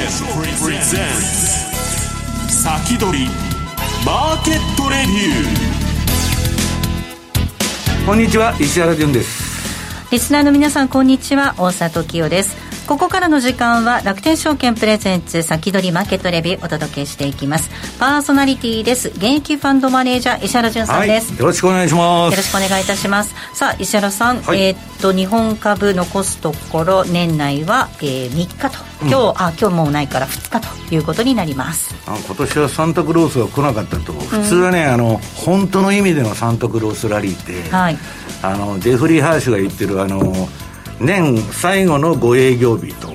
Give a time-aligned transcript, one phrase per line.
[0.00, 0.06] プ
[0.70, 1.00] レゼン
[2.48, 3.26] ツ先取り
[4.06, 10.08] マーケットレビューこんにちは石原潤です。
[10.10, 11.54] リスナーの皆さんこんにちは。
[11.58, 17.70] 大里清ですここからの時間は楽天証券プレゼンツ先取りマーケットレビューお届けしていきます。
[18.00, 19.10] パーソナリティです。
[19.10, 22.32] 現役ファンドマネージャー石原潤さんです、はい、よろしくお願いします。
[22.32, 23.32] よろしくお願いいたします。
[23.54, 28.84] さあ石原さん、はい、えー、っと日本株残すところ年内は、えー、3日と。
[29.02, 31.94] 今日、うん、あ今日もうないから2日ということになります。
[32.08, 37.98] あ今年はサンタクロースが来なかったと普通はね、うん、あの本当の意味でのサンタクロースラリーって、はい、
[38.42, 40.48] あのジェフリー・ハーシュが言ってるあの
[41.00, 43.10] 年最後の5営業日と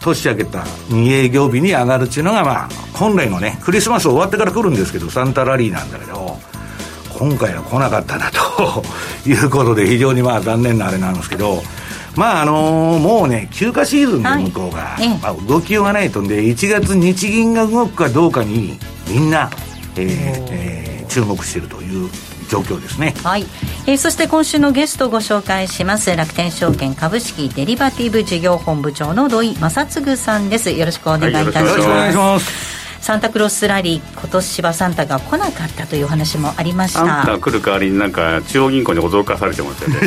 [0.00, 6.38] 年明けた2営業日に上がるっていうのが、まあ、本来のね、クリスマス終わってから来るんですけど、サンタラリーなんだけど、
[7.16, 8.82] 今回は来なかったなと
[9.24, 11.62] いうことで、非常にまあ残念なあれなんですけど、
[12.16, 16.20] まああのー、もうね、休暇シーズンで向こうが、はい、まあ、動きようがないと。
[16.20, 19.50] んで、1月日銀が動くかどうかに、みんな、
[19.96, 22.10] えーえー、注目しているという
[22.52, 23.14] 状況ですね。
[23.24, 23.46] はい。
[23.86, 30.70] えー、そして今週のゲストをご紹介します楽天証券株式デリバティブ事業本部長の土井正嗣さんです。
[30.70, 31.56] よろしくお願いいたします。
[31.56, 32.81] はい、よろしくお願いします。
[33.02, 37.00] サンタクロスラリー今年はサンタが来なかったという話もありました。
[37.00, 39.98] サンタ来る代わりになんか中央銀行に驚かされてますよね。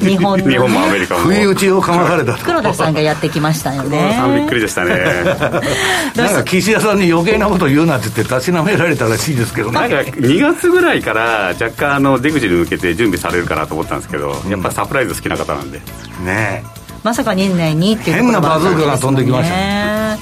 [0.00, 4.14] 日本、日本もアメリカも不意打ちをかまされた黒田さんがやってきましたよね。
[4.14, 4.94] さんびっくりでしたね。
[6.16, 9.80] なんか岸田さんに余計なこと言うなって言ってたしなめられたらしいですけどね。
[9.80, 15.82] なんか2月ぐらいから若干あの出口に向けて準備されるかなと思ったんですけど、うん、やっぱサプライズ好きな方なんで。
[16.24, 16.64] ね
[17.04, 20.18] まさか年内にっていう変なバズーカが飛んできましたね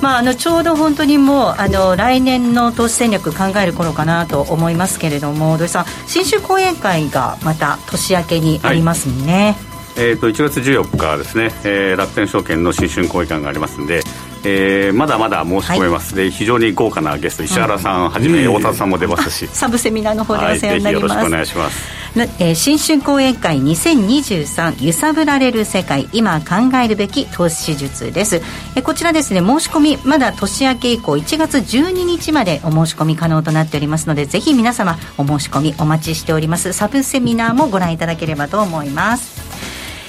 [0.00, 9.56] まあ、あのちょうど本当にもうあの来年の投資戦略考える頃かなと思いますけれども土井さん新州講演会がまた年明けにありますね、
[9.96, 14.02] はい、えーと、1月14日ですね、えー、楽天証券の新春講演会がありますんで
[14.44, 19.48] えー、まだまだ申し込めます、はい、で非常に豪華なゲスト石原さんはじめ太田さんも出ますし。
[19.52, 22.04] サブセミナーの方でお世話になります、はい、よろしくお願いします。
[22.38, 36.72] えー、新春講演会2023揺さぶられる世界今考えるべき投資術です、えー、こちらですね申し込みまだ年明け以降1月12日までお申し込み可能となっておりますのでぜひ皆様お申し込みお待ちしております。
[36.72, 39.33] サブセミナーもご覧いただければと思います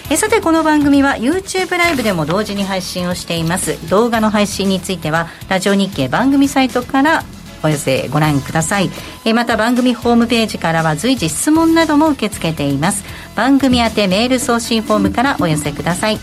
[0.07, 3.89] えさてこの番組は YouTube ライブでも同時に配信をしています。
[3.89, 7.23] 動画の配信についてはラジオ日経番組サイトから
[7.63, 8.91] お寄せご覧ください。
[9.25, 13.03] えまた番組ホームページからは随時質問なども受け付けています。
[13.35, 16.19] 番組宛てメール送信フォームからお寄せください。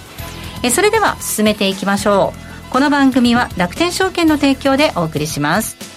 [0.63, 2.35] えそれでは進めていきましょ
[2.69, 2.71] う。
[2.71, 5.92] この番組は楽天証券の提供でお送りします。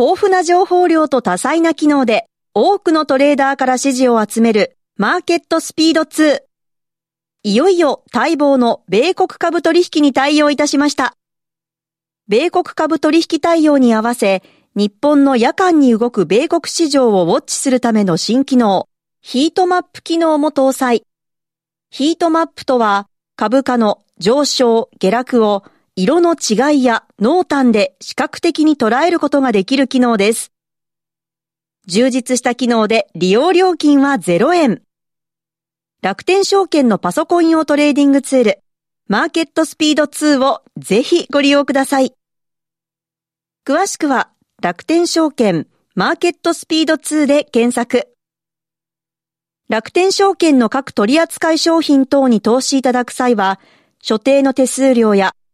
[0.00, 2.24] 豊富な情報量と多彩な機能で
[2.54, 6.40] 多くのトレーダーから支持を集めるマーケットスピード2。
[7.42, 11.18] いよいよ待望の米国株取引に対応いたしました。
[12.28, 14.42] 米国株取引対応に合わせ、
[14.74, 18.88] 日本の夜間に動く米国市場をウォッチするための新機能、
[19.20, 21.04] ヒートマップ機能も搭載。
[21.90, 23.06] ヒートマップとは、
[23.36, 25.62] 株価の上昇、下落を
[25.96, 30.52] 色の違いや濃淡で視覚的に捉えることができる機能です。
[31.86, 34.82] 充実した機能で利用料金は0円。
[36.02, 38.62] 楽天証券のパソコン用トレーディングツール、
[39.08, 42.14] マーケットスピード2をぜひご利用ください。
[43.66, 44.30] 詳しくは
[44.62, 48.08] 楽天証券マーケットスピード2で検索。
[49.68, 53.60] 楽天証券の各取扱商品等に投資いただく際は、
[54.00, 55.34] 所定の手数料や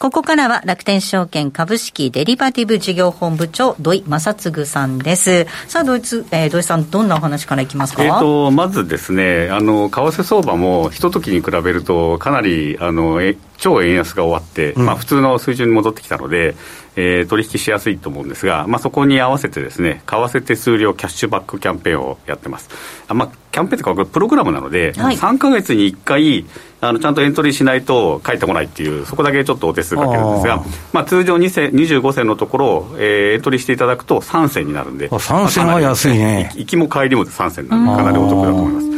[0.00, 5.44] ここからは楽天証券株式デリバティブ事業本部長土井正嗣さんです。
[5.68, 5.98] さあ土井,、
[6.30, 8.02] えー、土井さんどんなお話からいきますか？
[8.02, 16.56] えっ、とまずですねあの為替相場もひと時に比べるとかなりあのえ超円安が終わって、うん、まあ、普通の水準に戻ってきたので、
[16.96, 22.70] えー、取引しやすいと思うんですが、まあ、そこに合わせてですね為替手数料キャッシュバックキャンペーンをやってます。
[23.06, 26.46] あ、まあ、キャンペーンというかこれプログラムなので、はい、3か月に1回
[26.80, 35.10] あのちゃんとエントリーしないと返ってこないっていうそこだけちょっとお手数かけるんですがまあ、通常2銭25銭のところを、えー、エントリーしていただくと3銭になるんで。
[35.10, 36.50] 3銭は安いね。
[36.54, 38.89] 行きも帰りも3銭なんでかなりお得だと思います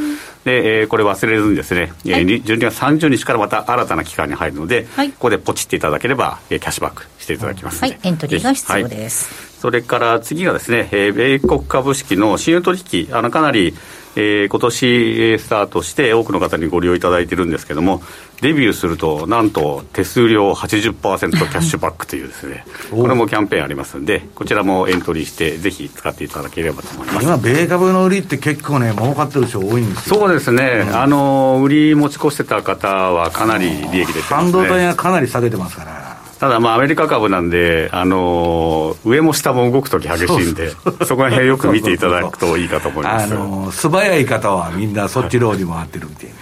[0.44, 13.72] で、えー、これ忘れずにですね、はい、えー、12月30日からまた新たな期間に入るので、はい、ここでポチっていただければ、えー、キャッシュバックしていただきますはい、エントリーが必要です、はい、それから次がですね、えー、米国株式の信用取引あのかなり
[14.14, 18.02] えー、今年スタートして多くの方にご利用いただいてるんですけども
[18.42, 27.24] デビューするとなんと手数料80%キャッシュバックというですね これもキャンペーンありますんでこちらもエントリーしてぜひ使っていただければと思います。
[27.24, 30.16] 今米株の売りって結構ね儲かってる人多いんですよ。
[30.16, 34.22] そうですね、うん、あの売り持ち越してた方はかなり利益出てますね。
[34.30, 36.11] 半導体がかなり下げてますから
[36.42, 40.70] ただ、まあ、アメリカ株なんで、あのー、上も下も動くとき激しいんで、
[41.06, 43.32] そこら辺よく見ていただくといいかと思います。
[43.32, 46.34] あのー、素早い方はみんなそっちの方に回ってるみたいな。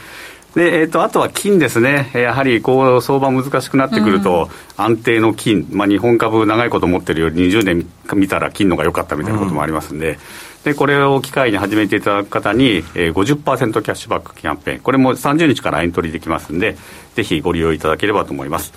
[0.55, 4.49] で、えーと、あとは金ですね、やはりこう相場難しくなってくると、
[4.79, 10.19] 安定の金、まあ、日本株、長いこと持ってるより20年見たら金のが良かったみたいなこともありますんで、
[10.65, 16.79] でこれを機会に始めていただく方に、えー、50%キャッシュバックキャンペーン、これも30日からエントリーできますんで、
[17.17, 18.73] ぜひご利用いただければと思います。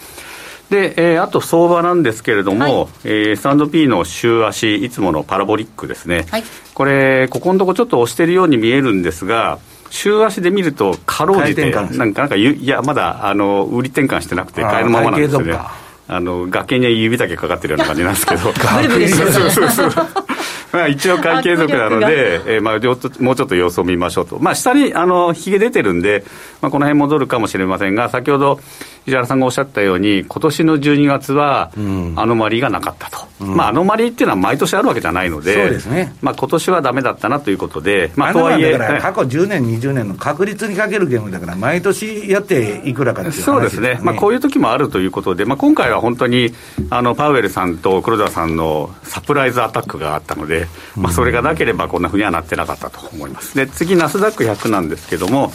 [0.70, 6.44] で、えー、あと相場なんですけれども、はい、えー、S&P の週足、いつものパラボリックですね、はい、
[6.74, 15.58] これ、ここのとこちょっと押してるように見えるんですが、週足で見ると、かろうじて、なんか、なんかいや、まだあの売り転換してなくて、買いのままなんですよね。
[16.06, 18.52] あの崖に指だけかかってるような感じなんですけど、
[20.74, 26.26] まあ一応会計族なので、えー、まあもうちょっと様子を見ましょうと、まあ、下にあのひげ出てるんで、
[26.62, 28.60] まあ、この辺戻るかもしれませんが、先ほど
[29.06, 36.16] 石原さんがおっしゃったように、今年の12月はアノマリーがなかったと、うん、まあ、アノマリーっていうのは毎年あるわけじゃないので、そうですね。
[36.22, 46.54] まあ今年はだめだったなということで、まあ、とはいえ、 過去10年、20年の確率にかけるゲームだから、毎年やっていくらかっていう、ね、そうですね、まあ、こういう時もあるということで、まあ、今回は本当に
[46.90, 53.56] あのパウエルさんと黒田さんのサプライズアタックがあったので、まあ、それがなければこんなふうにはなってなかったと思います。
[53.56, 55.52] で次ナスダック100なんですけども、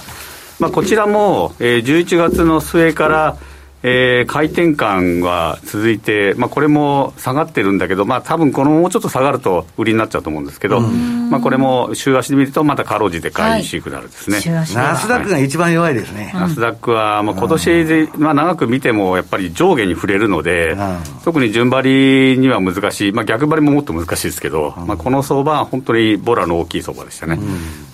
[0.58, 3.36] まあ、こちらも、えー、11月の末から、
[3.82, 20.76] えー、回転感は続いて、まあ、これも下がってるんだけど、まあ多分このもうちょっと下がると売りになっちゃうと思うんですけど、まあ、これも週足で見ると、またかろうじて買いにくなるですね、はい、ナスダックが一番弱いですね、ナスダックはまあ今年で、まあ、長く見ても、やっぱり上下に触れるので、
[21.24, 27.38] 特に順張りには難しい、まあ、逆張りももっと難しいですけど、まあ、この相場は本当にボラの大きい相場でしたね。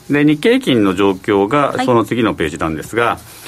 [0.08, 3.44] で日経平均の状況がその次のページなんですが、はい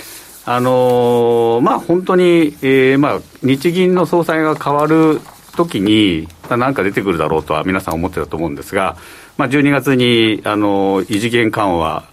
[0.48, 5.20] あのー、まあ、本当に、えーまあ、日銀の総裁が変わる
[5.56, 8.96] ときに、なんか出てくるだろうとは皆さん思ってたと思うんですが、
[9.36, 12.04] まあ、12月に、あのー、異次元緩和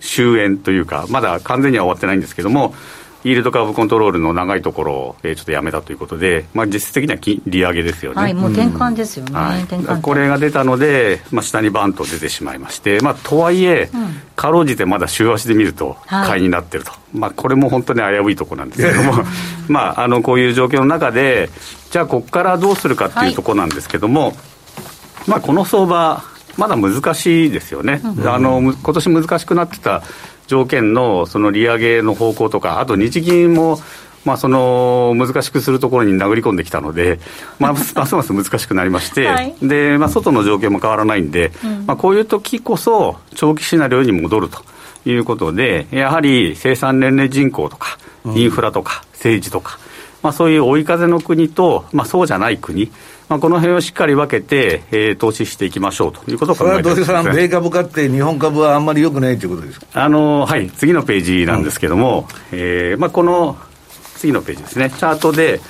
[0.00, 2.74] 終焉というか、まだ完全には終わってないんですけども、
[3.24, 8.20] イールドカーブコントロールの長いところを、えー、ちょっとやめたということで、まあ、実質的には利上げですよね。
[8.20, 19.24] はい、もう転換ですよね、はい、これが出たので、まあ、下にバンと出てしまいまして、まあ、とはいえ、うん、かろうじてまだ週足で見ると、買いになってると、はい、まあ、これも本当に危ういところなんですけれども、
[19.68, 21.48] まあ、あのこういう状況の中で、
[21.90, 24.34] じゃあ、ここからどうするかっていうところなんですけども、はい、
[25.28, 26.24] まあ、この相場、
[26.56, 30.02] まだ難しいですよね、うん、あの今年難しくなってた
[30.52, 33.78] 条件のその利上げの方向とか、あと日銀も、
[34.26, 37.18] まあ、その難しくするところに殴り込んできたので、
[37.58, 44.60] まあ、ます ます難しくなりまして、はい、でまあ、外の状況も変わらないんで、うん、まあ、こういう時こそ、長期シナリオに戻ると
[45.06, 47.96] いうことで、やはり生産年齢人口とか、
[48.34, 49.78] インフラとか、政治とか、
[50.22, 52.90] まあ、そういう追い風の国と、まあ、そうじゃない国、
[53.28, 56.30] まあ、この辺をしっかり分けて、えー、投資していきましょうと。
[56.30, 59.86] いうことを考えてそれは土井さん、米株買って、日本株はあんまりよくないということですか？
[59.92, 63.56] あの、はい、次のページなんですけども、うん、えー、まあ、この
[64.16, 65.60] 次のページですね、チャートで、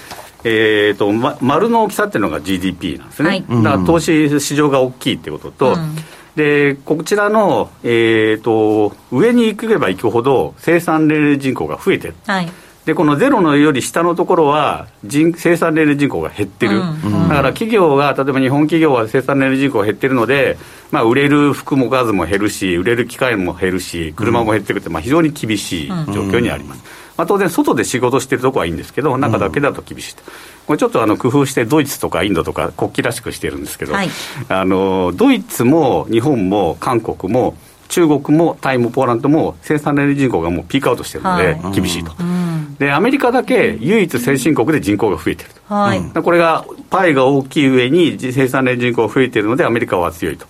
[0.44, 5.94] えーとま、丸の大きさっていうのが GDP なんですね、はい、だから投資市場が大きいってことと、うん、
[6.34, 12.14] でこちらの、えーと、上に行けば行くほど生産年齢人口が増えてる。
[12.26, 12.50] はい
[12.84, 20.58] でこのゼロのより下のところは人生産年齢人口が減ってる、うん、だから企業が例えば日本企業は生産年齢人口が減ってるので、
[20.90, 26.82] まあ、売れる服も数も減るし売れる機械も減るし車も減ってくるって、まあ、非常に厳しい状況にあります、
[27.16, 30.22] まあ、当然外で仕事してるとこはいいんですけど中だけだと厳しいと。
[30.66, 34.08] これちょっとあの工夫してドイツとかインドとか国旗らしくしてるんですけど、はい、
[34.48, 37.56] あのドイツも日本も韓国も
[37.88, 42.14] 中国もタイもポーランドも生産年齢人口がもうピークアウトしてるので厳しいと。
[42.18, 42.41] うん
[42.82, 50.46] でアメリカだけ唯一先進国で人口が増えてると、はい、これがパイが大きい上に生産年人口が増えているのでアメリカは強いと。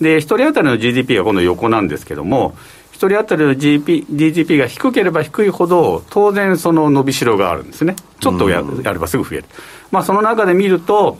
[0.00, 2.56] で1人当たりの GDP が今度横なんですけども
[2.92, 7.96] 1人当たりの GDP, GDP が低ければ低いほど当然その伸びしろがあるんですね。
[8.18, 9.44] ちょっとや,、やればすぐ増える、
[9.90, 11.18] まあ、その中で見ると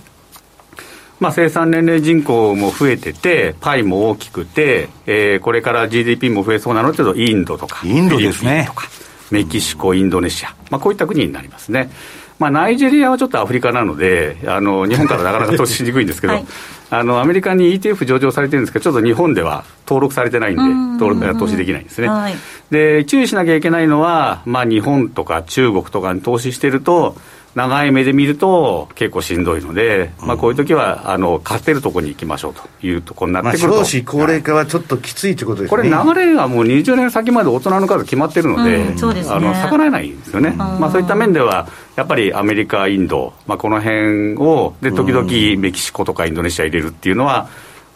[1.21, 8.65] まあ、生産年齢人口も増えてて、パイも大きくて、えー、これから GDP も増えそうなのっていうと、インドとか、インドですね。
[8.67, 8.89] とか、
[9.31, 11.91] メキシコ、インドネシア、まあ、こういった国になりますね。
[12.39, 16.45] まあ、ナイジェリアはちょっとアフリカなので、あの日本からなかなか投資しにくいんですけど、はい、
[16.91, 20.63] あのアメリカに ETF 上場されてるんですけど、ちょっと日本では登録されてないんで、
[21.05, 22.35] 登録投資できないんですね、はい、
[22.71, 23.05] で。
[23.05, 27.17] 注意しなきゃいけないのは、まあ、日本とか中国とかに投資してると、
[27.55, 35.91] 長い目で見ると結構しんどいので、まあ、こういう時はあの勝てるところに行きましょうというところになってくると、まあ、少子高齢化はちょっときついということですね。
[35.91, 45.25] これ、流れがもう20年先まで大人の数決まってるので、うん、あの逆らえないんですよね、まあ、そういった面では、やっぱりアメリカ、インド、まあ、この辺を、で時々
[45.61, 47.49] メキシコとかインドネシア入れるっていうのは、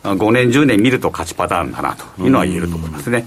[0.04, 3.26] 5年、10年見ると勝ちパターンだなというのは言えると思いますね。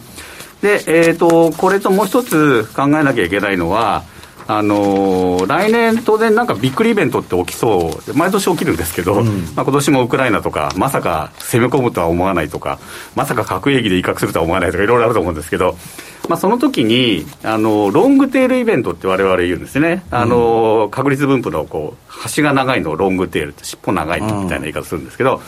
[0.62, 4.04] で、えーとこれともう一つ考えなきゃいけないのは、
[4.48, 12.80] あのー、来年、当然、なんかびっくりイベントって起きそう、毎年起きるんですけど、うん、まあ今年もウクライナとか、まさか攻め込むとは思わないとか、
[13.16, 15.78] まさか核兵器で威嚇するとは思わないとか、いろいろあると思うんですけど、
[16.30, 25.42] まあ、その時にあのロングテールイベントってわれわれ言うんですね、あの、うん、確率分布のこう端が長いのをロングテールって、尻尾長いみたいな言い方するんですけど、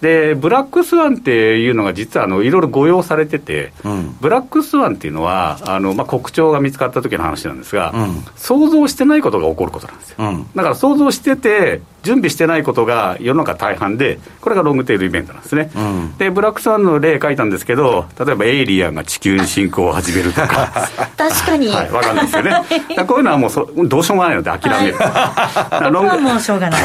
[0.00, 15.70] でブラックスワンっていうのが実はあのいろいろ誤用されてて、うん、ブラックスワンっていうのはあの、まあ、国鳥が見つかった時の話なんですが、うん、想像してないことが起こることなんですよ、うん、だから想像してて準備してないことが世の中大半でこれがロングテールイベントなんですね、
[16.18, 20.88] でブラックスワンの例書いたんですけど例えばエイリアンが地球に侵攻を始めるとか。
[21.16, 22.62] 確かに、はい、分かんないですよね。
[23.06, 26.82] こういうのはもうそどうしようもないので諦める、はい、ロングもうしょうがない。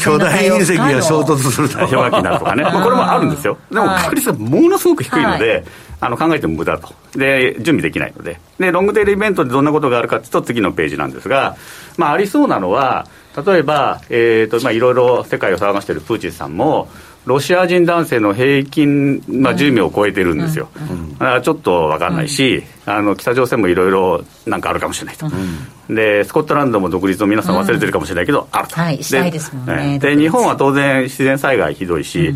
[0.00, 1.78] 巨大隕石が衝突すると。
[1.78, 3.58] 氷河期になるとかね、まあ、これもあるんですよ。
[3.70, 5.64] でも確率はものすごく低いので、はい。
[6.02, 6.92] あの考えても無駄と。
[7.16, 8.40] で、準備できないので。
[8.58, 11.54] で、ロングテールイベントでどんなことがあるかというと、次のページなんですが、
[11.96, 13.06] まあ、ありそうなのは、
[13.36, 16.88] 例えば、えーとまあ、いろいろ世界を騒がしているプーチンさんも、
[17.24, 20.68] ロシア人男性の平均、まあ、寿命を超えてるんですよ、
[21.12, 25.30] だからちょっと分かんないし、あの北朝鮮もいろいろなんかあるかもしれないと、
[25.88, 29.98] でスコットランドも独立を皆さん忘れてるかもしれないけど、あると、はい、したいですもんね。
[30.00, 32.34] で日本は当然、自然災害ひどいし、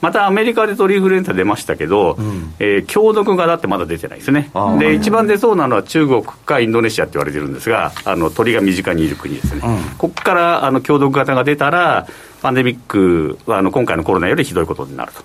[0.00, 12.06] またアメリカで鳥インフルエンザ出ましたけど、うん、えー、強毒がだってまだ出てないですね、で一番出そうなのは中国かインドネシアって言われてるんですが、あの鳥が身近にいる国ですね、うん、ここからあの強毒型が出たら、
[12.42, 15.24] パンデミックはあの今回のコロナよりひどいことになると、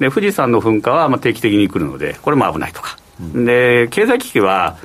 [0.00, 4.76] で富士山の噴火はまあ定期的に来るので、これも危ないとか、うん、で経済危機は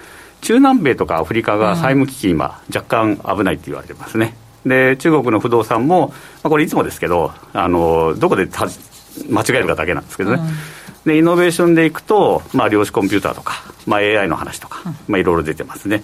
[0.42, 4.36] 中南米とかアフリカが債務危機、今、若干危ないって言われてますね。
[4.64, 6.14] で中国の不動産も、ま
[6.44, 8.48] あ、これいつもですけど、あのどこで
[9.30, 10.42] 間違えるかだけなんですけどね、
[11.06, 16.04] うん、でイノベーションでいくと、まあ、量子コンピューターとか、まあ、AI の話とか、まあ、いろいろ出てますね。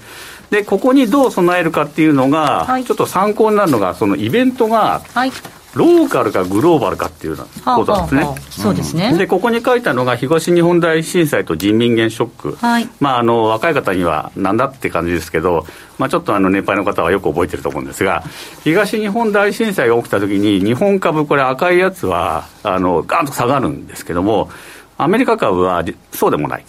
[0.50, 5.32] でここにどう備えるかっていうのが、はい、ちょっと参考になるのが、そのイベントが、はい
[5.76, 7.46] ローカルかグローバルかっていうこ
[7.86, 8.22] となんですね。
[8.22, 9.18] はあはあ、そうですね。
[9.18, 12.58] で、ここに書いたのが東日本大震災と人民元ショック。
[12.66, 15.66] はい、まあ、あの、若い方にはなんだって感じですけど、
[15.98, 18.24] まあ、ちょっとあの、年配の方はよく覚えてると思うんですが、
[18.64, 24.50] 東日本大震災が起きた時に、日本株、これ赤いやつは、あの、ガンと下がるんですけども、
[24.98, 26.66] アメリカ株はそうでもない。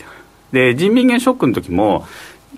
[0.53, 2.07] で、人民元ショックの時も、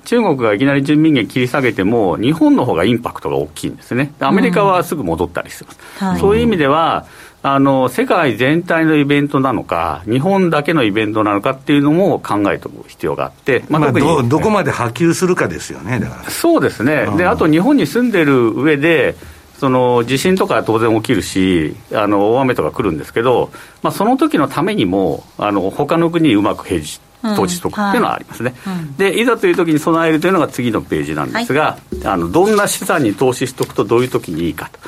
[0.05, 7.07] 中国がいきなり人民元切り下げても、日本の方がインパクトが大きいんですね、アメリカはすぐ戻ったりしてます、うんはい、そういう意味では、
[7.43, 16.31] あの世界全体のイベントなのか、日本だけのイベントなのかっていうのも考えておく必要があって、まあ、どどこまで波及するかですよね、だから。
[16.31, 19.15] そうですね、であと日本に住んでる上で、
[19.59, 23.51] その地震とか当然起きるし、あの大雨とか来るんですけど、
[23.83, 27.01] まあ、その時のためにも、あの他の国にうまく平時
[27.37, 28.73] 投資とかっていうのはありますね、うん。
[28.73, 34.79] はい、でいざという時に備えるというのが次のページなんですが、はい、あのどんな資産に投資しておくとどういう時にいいかと。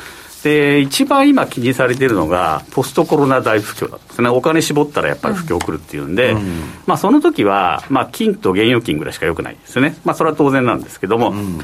[0.42, 4.28] で一番今気にされているのがポストコロナ大不況なんですね。
[4.28, 11.58] お金絞ったらやっぱり不況来るっていうんで、うん、まあ、その時はまあ金と現預金ぐらいしかよくないですね、まあ、それは当然なんですけども、うん、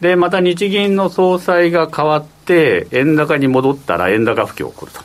[0.00, 2.37] でまた日銀の総裁が変わって
[2.92, 5.00] 円高に戻ったら円高不況起こると。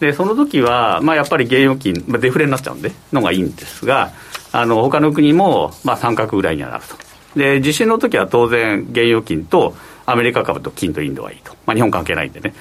[0.00, 4.12] でその時はまあやっぱり現預金、まあ、デフレになっちゃうんでのがいいんですが
[4.52, 6.96] あの他の国もまあ三角ぐらいにはなると。
[7.38, 9.74] で地震の時は当然現預金と
[10.06, 12.54] アメリカ株と金とインドはいいと、まあ、日本関係ないんでね。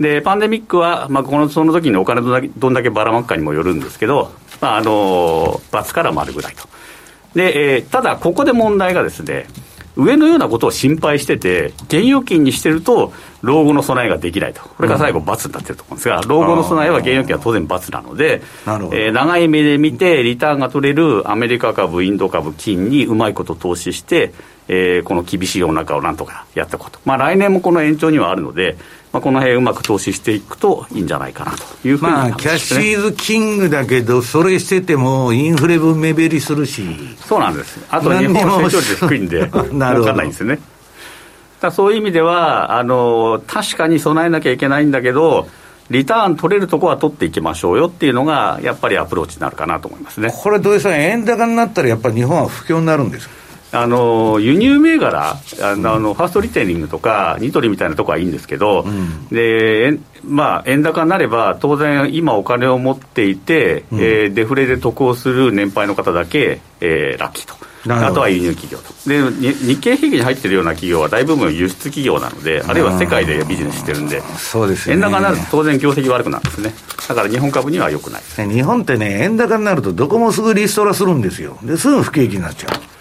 [0.00, 6.68] でパンデミックは、まあ、このその時にお金どんだけどんだけばらまくかにもよるんですけど、まあ、あの×から丸ぐらいと。
[7.34, 9.46] で、えー、ただここで問題がですね
[9.98, 13.12] 上のようなことを心配してて、現預金にしてると、
[13.42, 24.32] 老後の備えができないと、これが最後、×になってると思うんですが、老後の備えは現預金は当然×なので、えー、長い目で見て、リターンが取れるアメリカ株、インド株、金にうまいこと投資して、
[24.68, 28.76] えー、この厳しい世の中をなんとかやったこと、まあ、来年もこの延長にはあるので、
[29.12, 36.82] まあ、この辺うまく投資していくといいんじゃないかなというふうに、ね、まあ、キャッシーズキングだけど、それしてても、インフレ分目減りするし、
[37.26, 38.34] そうなんです、あと日本
[38.64, 40.12] 成長率低いんで、 なるほど。
[40.14, 40.58] ないんですよね。
[41.60, 45.48] だそういう意味ではあの、確かに備えなきゃいけないんだけど、
[45.90, 50.30] リターン取れるとこは取っていきましょうよっていうのが、やっぱりアプローチになるかなと思いますね。
[50.36, 53.34] これ、土井さん、円高になったら、やっぱり日本は不況になるんですか？
[53.70, 67.68] あの輸入銘柄あの、あのファーストリテイリングとか、ニトリみたいなとこはいいんですけど、うん、でまあ、円高になれば、当然、今お金を持っていて、うん、えー、デフレで得をする年配の方だけ、えー、ラッキーと。
[67.90, 68.92] あとは輸入企業と。
[69.08, 74.20] で日経平均に入っているような企業は大部分輸出企業なのであるいは世界でビジネスしてるんで。
[74.20, 76.74] そうです、ね、円高になると当然業績悪くなるんですね。
[77.08, 81.56] だから日本株にはよくない、ね、日本ってね円高になるとどこもすぐリストラするんですよ。
[81.62, 82.97] ですぐ不景気になっちゃう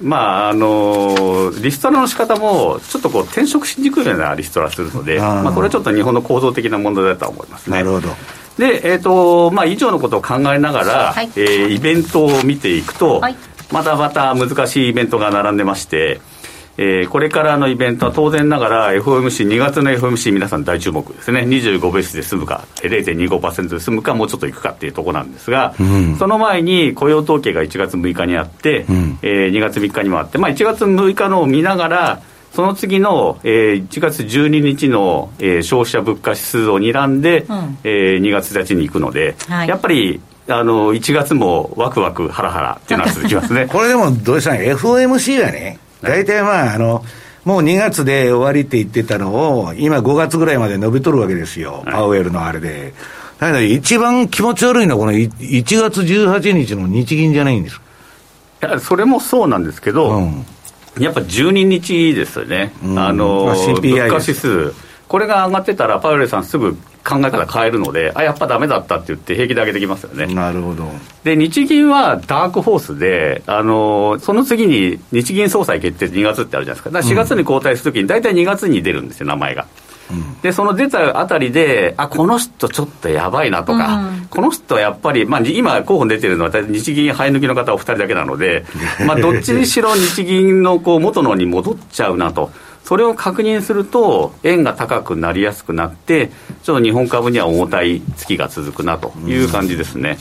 [0.00, 7.78] まああのリストラの仕方も、ちょっとこう転職しにくいようなリストラするので、あまあ、これはちょっと日本の構造的な問題だと思いますね。
[7.78, 8.08] なるほど。
[8.58, 13.36] で、えーとまあ、以上のことを考えながら、はい、えー、イベントを見ていくと、はい、
[13.72, 16.20] またまた難しいイベントが並んでまして、
[16.76, 21.40] えー、これからのイベントは当然ながら FOMC、2月の FOMC 皆さん大注目ですね。
[21.40, 43.66] 25ベースで済むか、0.25%で済むか、もうちょっといくかっていうところなんですが、うん、その前に雇用統計が1月6日にあって、うん、えー、2月3日にもあって、まあ、1月6日のを見ながら、その次の、えー、1月12日の、えー、消費者物価指数を睨んで、うん、えー、2月1日に行くので、はい、やっぱりあの1月もワクワクハラハラっていうのは続きますね。
[43.70, 47.04] これでも土井さん FOMC がね大体まあ、あの、
[47.44, 52.94] もう2月で終わりって言ってたのを、今5月ぐらいまで伸びとるわけですよ、パウエルのあれで。
[53.38, 55.34] だけど一番気持ち悪いのは、この1
[55.80, 57.80] 月18日の日銀じゃないんです。
[58.62, 60.46] いや、それもそうなんですけど、うん、
[60.98, 64.72] やっぱ12日ですよね、うん、あの、まあ、物価指数、
[65.08, 70.34] これが上がってたら、パウエルさん、すぐ考え方変えるので、あ、やっぱだめだったって言って、平気で上げてきますよね。
[70.34, 70.90] なるほど。
[71.22, 76.90] で、日銀はダークホースで、あのその次に日銀総裁決定2月ってあるじゃないですか。
[76.90, 79.66] だから4月に交代するときに、大体2月に出るんですよ、名前が。
[80.10, 88.64] うん、で、その出たあたりで、あ、この人ちょっとやばいなとか、うん、この人はやっぱり、まあ、今、候補に出てるのは、日銀生え抜きの方お二人だけなので、
[89.06, 92.50] まあ、どっちにしろ日銀のこう元のに戻っちゃうなと。
[92.84, 96.30] それを確認すると、円が高くなりやすくなって、
[96.62, 100.18] ちょっと日本株には重たい月が続くなという感じですね。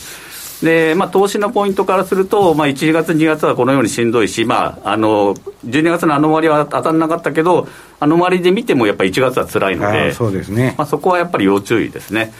[0.63, 7.67] で、まあ、投資のポイントからすると、まあ、1月、2月はこのようにしんどいし、まあ、あの、12月のあの終わりは当たらなかったけど、
[7.99, 10.75] あの終わりで見てもやっぱり1月は辛いので、そうですね。
[10.77, 12.33] まあ、そこはやっぱり要注意ですね。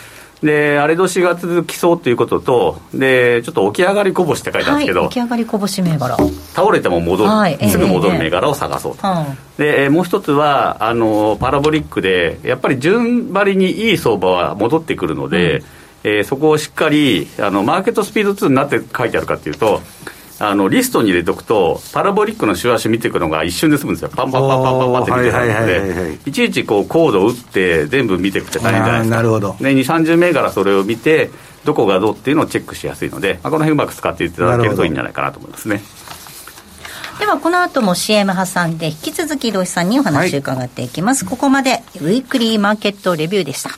[0.44, 6.18] で、荒れ年が続きそうということと、で、ちょっと起き上がりこぼしって書いてあるんですけど、はい、起き上がりこぼし銘柄。
[6.54, 9.08] 倒れても戻る、はい、すぐ戻る銘柄を探そうと。
[9.58, 15.64] えー、で、もう一つは、あの、パラボリックで、やっぱり順張りにいい相場は戻ってくるので、うん、
[16.04, 19.82] えー、そこをしっかり、あの、マーケットスピード2になって書いてあるかっていうと、
[20.50, 29.56] あのリストに入れておくと、パラボリックの週足見ていくのが一瞬で済むんですよ、パンパンパンパンパンパンって見てくるので、いちいちこうコードを打って、全部見ていくって大変じゃないですか、なるほど。
[29.60, 31.30] ね、2、30銘柄それを見て、
[31.66, 35.82] どこがどうっていうのをチェックしやすいので、まあ、この辺うまく使っていただけるといいんじゃないかなと思いますね。
[37.20, 43.70] ではこの後も CM 挟んで引き続き土井さんにお話を伺っていきます、はい、ここまでウィークリーマーケットレビューでした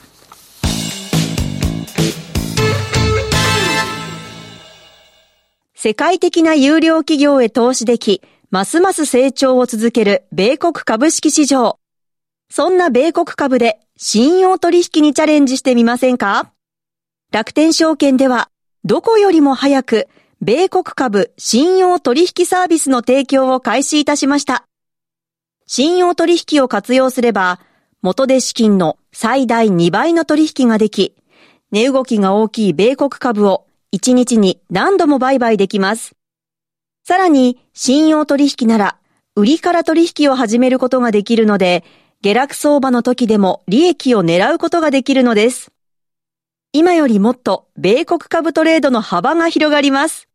[5.78, 11.78] 世界的な有料企業へ投資でき、ますます成長を続ける米国株式市場。
[12.48, 16.50] そんな米国株で信用取引にチャレンジしてみませんか？
[17.30, 18.48] 楽天証券では、
[18.86, 20.08] どこよりも早く、
[20.40, 24.64] 米国株信用取引サービスの提供を開始いたしました。
[25.66, 27.60] 信用取引を活用すれば、
[28.00, 31.14] 元で資金の最大2倍の取引ができ、
[31.70, 36.16] 値動きが大きい米国株を1日に何度も売買できます。
[37.04, 38.98] さらに、信用取引なら、
[39.34, 41.84] 売りから取引を始めることができるので、
[42.22, 45.70] 下落相場の時でも利益を狙うことができるのです。
[46.72, 50.28] 今よりもっと米国株トレードの幅が広がります。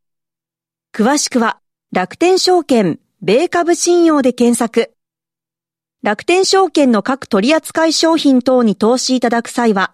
[0.93, 1.59] 詳しくは、
[1.91, 4.93] 楽天証券、米株信用で検索。
[6.03, 9.93] 楽天証券の各取扱商品等に投資いただく際は、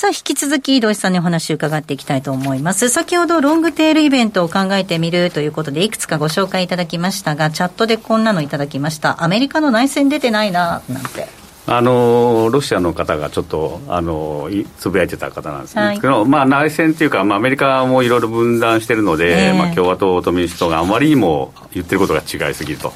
[0.00, 2.88] さあ、引き続き、土井さんにお話を伺っていきたいと思います。
[2.88, 9.22] 先ほど、ロングテールイベントを考えてみるということで、いくつかご紹介いただきましたが、チャットでこんなのいただきました。
[9.22, 11.39] アメリカの内戦出てないな、なんて。
[11.70, 15.74] あのロシアの方がちょっとあのつぶやいてた方なんです。
[15.74, 22.92] けど、はい、まあ、内戦っていうか、まあ、アメリカもいろいろ分断してるので、えー、まあ、共和党と民主党があまりにも言ってることが違いすぎると、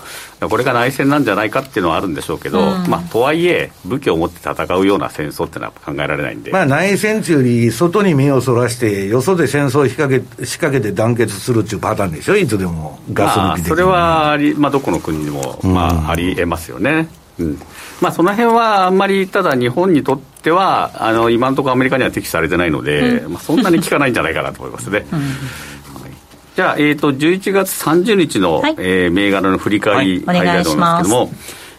[0.49, 17.07] これが内戦なんじゃないかっていうのはあるんでしょうけど、うん、まあ、とはいえ、武器を持って戦うような戦争っていうのは考えられないんで、まあ、内戦中に外に目をそらして、よそで戦争を仕掛け仕掛けて団結するっていうパターンでしょ、いつでも、ガス抜きで、まあ、それはあり、まあ、どこの国にも、まあ、ありえますよね。
[17.39, 17.59] うん
[18.01, 25.07] まあ、その辺はあんまりただ日本にとってはあの今のところアメリカには適されてないので、うん、まあ、そんなに効かないんじゃないかなと思いますね。
[25.13, 25.21] うん
[26.55, 31.33] じゃあ、えーと、11月30日の、はい、えー、銘柄の振り返り、はい、入りたいと思いますけども、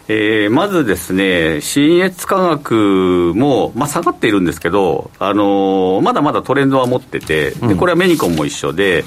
[0.08, 9.04] えー、まずですね、新越科学も、まあ、下がっているんですけど、あのー、まだまだトレンドは持ってて、でこれはメニコンも一緒で、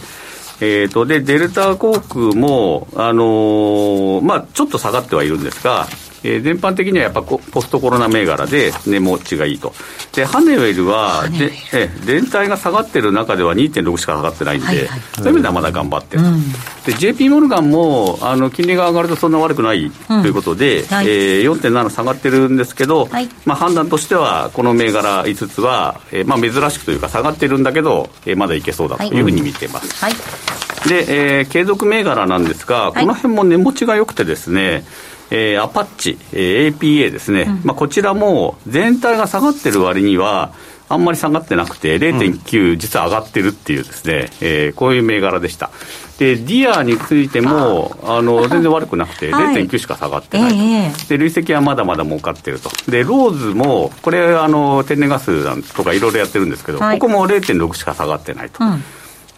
[0.59, 5.87] えーと、でデルタ航空も、あのー、まあ、ちょっと下がってはいるんですが、
[6.23, 9.73] えー、全般的にはやっぱポストコロナ銘柄で値持ちがいいと。
[10.13, 16.41] で、ハネウェルは、でえ全体が下がってる中では2.6しか下がってないんで、はいはい、そういう意味ではまだ頑張ってる、うん、
[16.85, 29.19] で、JP モルガンも、あの、金利が上がるとそんな悪くないということで、うんはい、えー、4.7下がってるんですけど、はい、まあ判断としては、この銘柄5つは、えー、まあ珍しくというか下がってるんだけど、えー、まだいけそうだとい。
[29.21, 30.03] うふうに見ています。
[30.03, 30.13] はい、
[30.89, 34.83] で、えー、継続銘柄なんですが、この辺も値持ちが良くてですね、
[35.31, 40.53] えー、アパッチ、えー、APA ですね、うん、まあ、こちらも全体が下がってる割には、
[40.89, 45.69] あんまり下がってなくて、0.9、実は上がってるっていうですね、えー、こういう銘柄でした。
[46.17, 52.69] で、ディアについても、あの、全然悪くなくて、0.9しか下がってないと、はい、で、累積はまだまだ儲かってると。
[52.89, 58.63] で、ローズも、これ、あの、天然ガスとかいろいろやってるんですけど、はい、ここも0.6しか下がってないと。
[58.63, 58.83] うん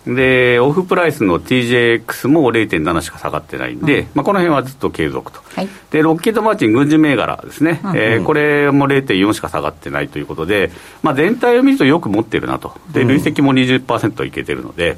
[0.08, 10.72] で、オフプライスの TJX も0.7しか下がってないんで、うん、まあ、この辺はずっと継続と、はい、でロッキードマーチン軍事銘柄ですね、うん、えー、これも0.4しか下がってないということで、
[11.04, 14.98] まあ、全体を見るとよく持ってるなと、で累積も20%いけてるので。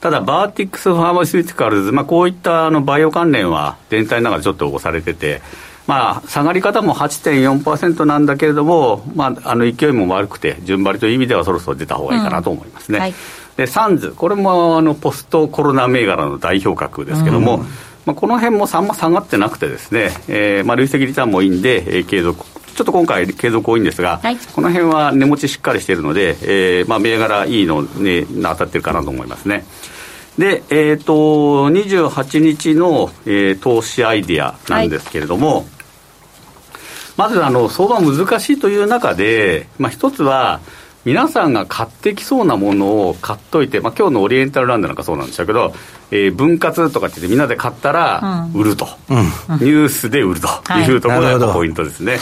[0.00, 5.42] ただ、バーティックス・ファーマシューティカルズ、まあ、こういったあのバイオ関連は全体の中でちょっと押されてて、
[5.86, 12.98] まあ、下がり方も8.4%なんだけれども、まあ、あの勢いも悪くて、順張りという意味ではそろそろ出た方がいいかなと思いますね。
[12.98, 13.02] うん。
[13.02, 13.14] はい
[13.56, 17.62] でサンズ、これもあのポストコロナ銘柄の代表格ですけども、うん、
[18.06, 22.44] まあ、この辺もあんま下がってなくてですね、えーまあ、累積リターンもいいんで、えー、継続。
[22.74, 29.64] ちょっと今回、継続多いんですが、はい、この辺は値持ちしっかりしているので、えーまあ、銘柄いいのに、ね、当たってるかなと思いますね。
[30.38, 35.66] で、えーと、28日の、えー、投資アイディアなんですけれども、はい、
[37.18, 40.60] まずあの相場難しいという中で、まあ、一つは、
[41.04, 45.74] 皆さんが買ってきそうなものを買っといて、まあ今日のオリエンタルランドなんかそうなんでしたけど、
[46.10, 50.96] えー、分割とかって言ってみんなで買ったら売ると、うん、ニュースで売るとい。
[50.96, 52.18] うところがポイントですね。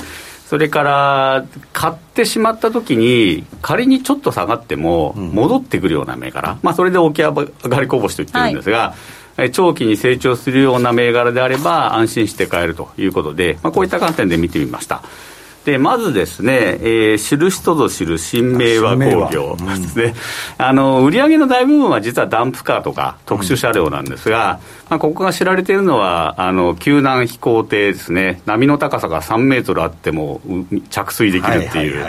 [0.47, 8.95] それから買ってしまったときに仮にちょっと下がっても戻ってくるような銘柄、まあそれで起き上がりこぼしと言ってるんですが、
[9.37, 15.03] はい、長期に成長するような銘柄であれば安心して買えるということで、まあ、こういった観点で見てみました。
[15.71, 19.57] でまずですね、えー、知る人ぞ知る新明和工業。
[19.57, 20.15] ですね、
[20.59, 28.43] うん、あの売上の大部分は実はダンプカーとか特殊車両なんですが、うん、まあ、ここが知られているのはあの救難飛行艇ですね。
[28.47, 30.41] 波の高さが3メートルあっても
[30.91, 32.05] 着水できるっていう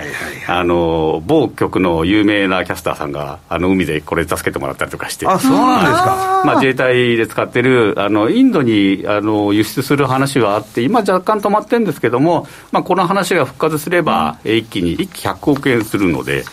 [1.25, 5.27] 某局の有名なキャスターさんがあの海でこれ助けてもらったりとかして。
[5.27, 16.43] あそうなんですか、まあ、自衛隊で使ってるあのインドにあの輸出する話はあって今若干止まってるんですけども、まあ、この話がが復活すれば、一気に、一気100億円するので、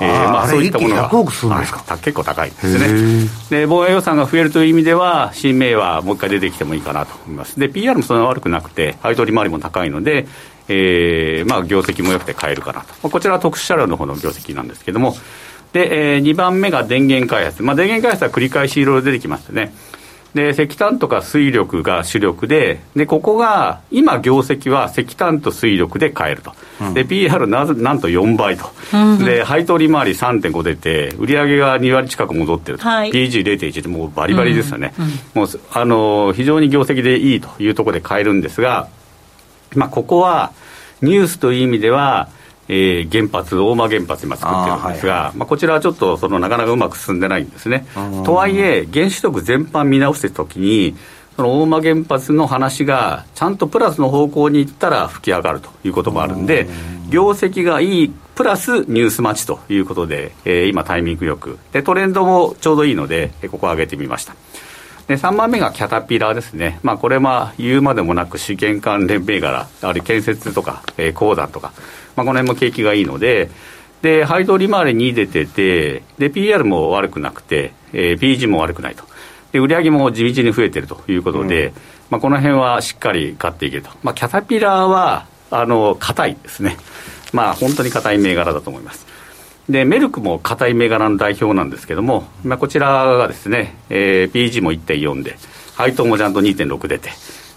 [0.00, 1.08] えー、まあ、そういったものが、
[1.98, 3.28] 結構高いですね。
[3.50, 7.58] で防衛予算が増えるという意味では新名はもう一回出てきてもいいかなと思います。
[7.58, 10.28] で PR もそんな悪くなくて配当利回りも高いので、
[10.68, 15.16] えーまあ、業績も良くて買えるかなと、こちらは特殊車両の方の業績なんですけども。
[15.72, 19.74] で、えー、2番目が電源開発、まあ、電源開発は繰り返しいろいろ出てきましたね。
[20.34, 34.92] で石炭とか水力が主力ででここが今業績は石炭と水力で買えると、うん、で PR ななんと4倍と、うん、で配当利回り3.5出て売上が2割近く戻ってると、はい、PG0.1 でもうバリバリですよね、
[35.34, 38.88] うん、もうあの非常に業績でいいというところで買えるんですが、
[39.74, 40.52] まあ、ここは
[41.00, 42.28] ニュースという意味では
[42.68, 47.86] えー、原発、大間原発今作ってるんですが、はいまあ、こちらはちょっとそのなかなかうまく進んでないんですね。
[48.24, 50.94] とはいえ、原子力全般見直してときに、
[51.36, 56.68] その大間原発の話がちゃんとプラスの方向に行ったら吹き上がるということもあるんで、
[57.10, 61.58] 業績がいいプラスニュース待ちということで、えー、今、タイミングよく。
[61.72, 64.34] で、トレンドもちょうどいいので、ここを上げてみました。
[65.08, 71.72] で3番目がキャタピラーですね、まあ、これは言うまでもなく資源関連銘柄、あるいは建設とか、えー、鉱山とか、
[72.18, 73.48] まあ、この辺も景気がいいので、
[74.02, 79.04] で配当利回りに出てて、で PR も悪くなくて、えー、PG も悪くないと、
[79.52, 81.72] で売上も地道に増えてるということで、うん、
[82.10, 86.76] まあ、この辺はしっかり買っていけると、まあ、キャタピラーはあの硬いですね、
[87.32, 89.06] まあ、本当に硬い銘柄だと思います。
[89.68, 95.36] でメルクも硬い銘柄の代表なんですけども、まあ、こちらがですね、えー、PG も1.4で、
[95.76, 97.10] 配当もちゃんと2.6出て、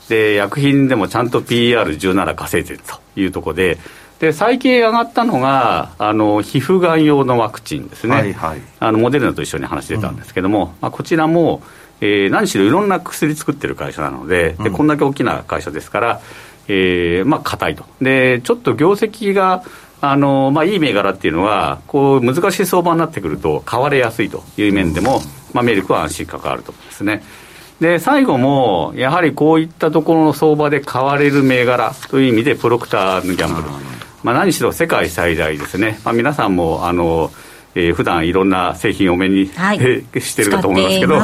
[0.10, 3.78] で薬品でもちゃんと PR17 稼いでるというところで、
[4.22, 11.64] で最近上がったのがあの皮膚がん用のワクチンですね、はいはい、あのモデルナと一緒に話してたんですけども、うん、まあ、こちらも、
[12.02, 16.22] えー、何しろいろんな薬作ってる会社なので、でこんだけ大きな会社ですから、
[16.68, 17.84] えー、まあ硬いと。
[18.00, 19.64] でちょっと業績が
[20.02, 25.22] あのまあ、いい銘柄っていうのは、こう難しい相場になってくると、買われやすいという面でも、
[25.54, 27.24] まあ、メルクは安心感があると思うんですね。
[27.80, 33.68] で、最後も、やはりこういったところの相場で買われる銘柄という意味で、プロクターのギャンブル。
[34.24, 36.00] まあ、何しろ世界最大ですね。
[36.04, 37.32] まあ、皆さんも、あの、
[37.74, 39.80] えー、普段いろんな製品を目に、はい、
[40.20, 41.18] してるかと思いますけど。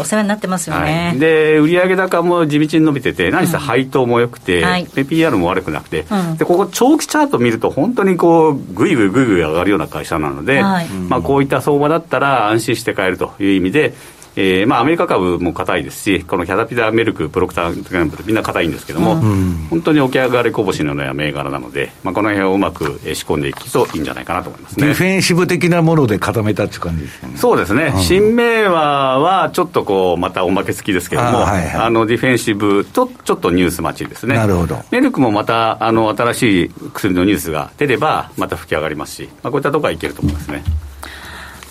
[0.00, 13.94] お世話になってますよね、はい、で売上高も地道に伸びてて何せ配当も良くて、うんはい、PR も悪くなくて、うん、でここ長期チャート見ると本当にこうぐいぐいぐいぐい上がるような会社なので、はい、まあ、こういった相場だったら安心して買えるという意味で
[14.38, 27.36] えーまあ、アメリカ株も硬いですし、このキャタピラー、メルク、プロクター、みんな硬いんですけども、うん、本当に起き上がりこぼしのような銘柄なので、まあ、この辺をうまく仕込んでいくといいんじゃないかなと思いますねディフェンシブ的なもので固めたっていう感じですね。
[27.36, 34.34] そうですね、うん、新銘和はちょっとこう、またおまけ付きですけども、あはいはい、あのディフェンシブとちょっとニュース待ちですね。
[34.36, 40.62] なるほどメルクもまたあの新しい薬のニュースが出れば、また吹き上がりますし、まあ、こういったところはいけると思いますね。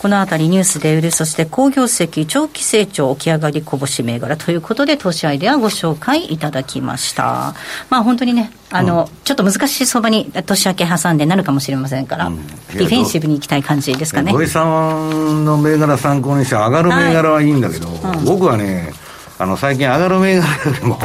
[0.06, 7.56] このあたりニュースで売る、そして工業績、長期成長、起き上がりこぼし銘柄ということで、投資アイデアご紹介いただきました。
[7.90, 14.32] まあ本当にね、あの、うん、ちょっと難しい相場に年明け挟んでなるかもしれませんから、うん、ディフェンシブに行きたい感じですかね。
[14.32, 18.94] 土井さんの銘柄参考にして、上がる銘柄はいいんだけど、はいうん、僕はね、
[19.40, 21.00] あの最近上がる銘柄よりも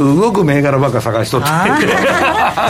[0.00, 1.46] 動く銘柄ばっか探しとって。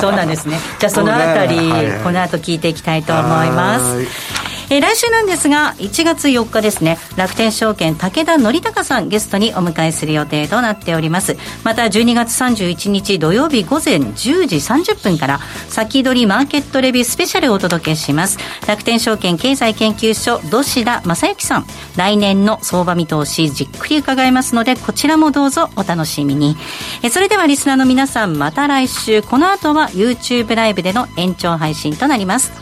[0.03, 0.59] そうなんですね。
[0.79, 4.42] じゃあそのあたり、 はいはい、この後聞いていきたいと思います
[4.73, 11.37] えー、来週なんですが1月4日ですね楽天証券武田則孝さんゲストにお迎えする予定となっております。
[11.63, 18.39] また12月31日土曜日午前10時30分から先取りマーケットレビュースペシャルをお届けします。
[18.67, 21.67] 楽天証券経済研究所土志田正幸さん。
[21.97, 26.57] 来年の相場見通しじっくり伺いますのでこちらもどうぞお楽しみに。
[27.03, 29.21] えそれではリスナーの皆さんまた来週。
[29.21, 32.62] この後は YouTube ライブでの延長配信となります。